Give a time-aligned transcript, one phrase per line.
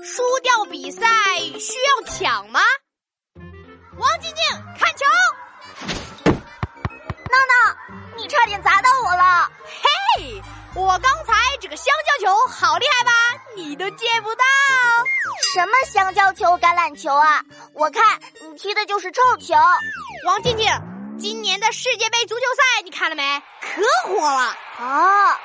[0.00, 1.06] 输掉比赛
[1.60, 2.60] 需要抢吗？
[3.98, 4.44] 王静静
[4.78, 5.04] 看球，
[6.24, 7.76] 闹闹，
[8.16, 9.50] 你差点砸到我了！
[10.16, 10.42] 嘿，
[10.74, 13.12] 我刚才这个香蕉球好厉害吧？
[13.54, 14.44] 你都接不到。
[15.52, 17.44] 什么香蕉球、橄榄球啊？
[17.74, 19.54] 我看你踢的就是臭球。
[20.24, 20.66] 王静静，
[21.18, 23.42] 今年的世界杯足球赛你看了没？
[23.60, 25.36] 可火了哦！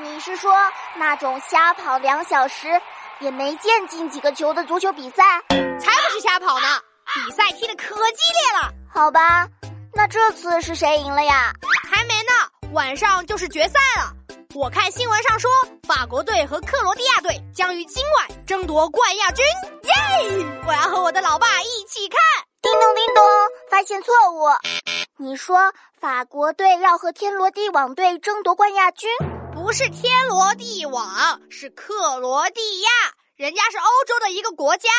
[0.00, 0.52] 你是说
[0.94, 2.80] 那种瞎跑两小时
[3.20, 5.22] 也没见进几个球的足球比赛？
[5.48, 6.66] 才不是瞎跑呢！
[7.14, 8.72] 比赛踢得可激烈了。
[8.92, 9.46] 好吧，
[9.94, 11.52] 那这次是谁赢了呀？
[11.90, 14.12] 还没呢，晚上就是决赛了。
[14.54, 15.50] 我看新闻上说，
[15.86, 19.44] 法国队和克罗地亚队将于今晚争夺冠亚军。
[19.84, 20.46] 耶！
[20.66, 22.18] 我要和我的老爸一起看。
[22.62, 23.24] 叮咚叮咚，
[23.70, 24.48] 发现错误。
[25.18, 29.08] 你说法国队要和天罗地网队争夺冠亚军？
[29.56, 32.88] 不是天罗地网，是克罗地亚，
[33.36, 34.90] 人家是欧洲的一个国家。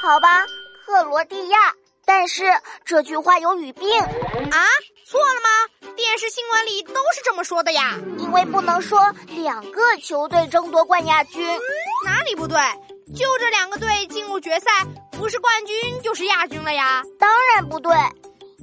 [0.00, 0.46] 好吧，
[0.86, 1.74] 克罗地亚。
[2.06, 2.44] 但是
[2.84, 4.66] 这句话有语病啊？
[5.04, 5.92] 错了吗？
[5.96, 7.98] 电视新闻里都是这么说的呀。
[8.18, 11.44] 因为不能说两个球队争夺冠亚军，
[12.04, 12.56] 哪里不对？
[13.16, 14.70] 就这两个队进入决赛，
[15.10, 17.02] 不是冠军就是亚军了呀。
[17.18, 17.92] 当然不对，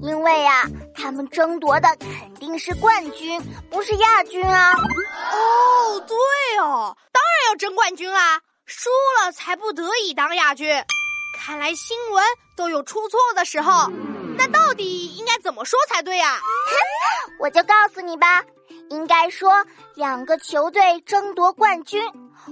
[0.00, 4.78] 因为呀，他们争夺的肯定是冠军，不是亚军啊。
[7.56, 10.68] 争冠军啦，输了才不得已当亚军。
[11.38, 12.24] 看来新闻
[12.56, 13.90] 都有出错的时候，
[14.36, 16.38] 那到底应该怎么说才对呀？
[17.38, 18.42] 我就告诉你吧，
[18.90, 22.02] 应该说两个球队争夺冠军，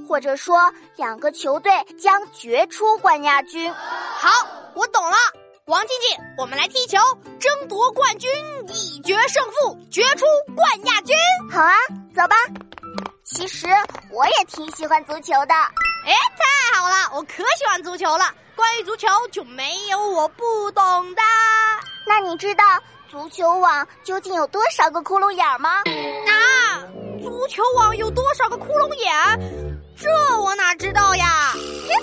[0.08, 3.72] 或者说两个球队将决出冠亚军。
[3.72, 5.16] 好，我懂了，
[5.66, 6.98] 王静静，我们来踢球，
[7.38, 8.30] 争夺冠军，
[8.68, 11.16] 一决胜负，决出冠亚军。
[11.50, 11.74] 好啊，
[12.14, 12.36] 走吧。
[13.34, 13.66] 其实
[14.10, 15.54] 我也挺喜欢足球的。
[16.04, 18.24] 哎，太好了，我可喜欢足球了。
[18.54, 21.22] 关于足球，就没有我不懂的。
[22.06, 22.64] 那你知道
[23.08, 25.82] 足球网究竟有多少个窟窿眼吗？
[26.28, 26.82] 啊，
[27.22, 29.72] 足球网有多少个窟窿眼？
[29.96, 31.52] 这我哪知道呀？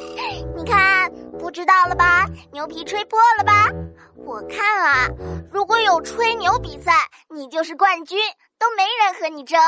[0.56, 2.26] 你看，不知道了吧？
[2.52, 3.68] 牛皮吹破了吧？
[4.16, 5.08] 我看啊，
[5.52, 6.92] 如果有吹牛比赛，
[7.30, 8.18] 你就是冠军，
[8.58, 9.60] 都没人和你争。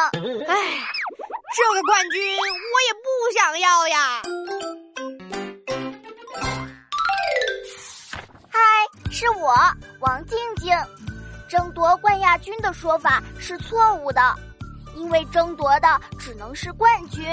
[0.48, 0.56] 唉，
[1.54, 3.08] 这个冠军我也不
[3.38, 4.22] 想要呀。
[8.50, 8.60] 嗨
[9.12, 9.54] 是我
[10.00, 10.74] 王静静，
[11.50, 14.22] 争夺冠亚军的说法是错误的，
[14.96, 17.26] 因为争夺的只能是冠军，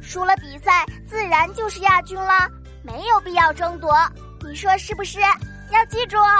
[0.00, 2.48] 输了比赛自然就是亚军了，
[2.84, 3.92] 没有必要争夺，
[4.44, 5.18] 你说是不是？
[5.72, 6.30] 要记住哦。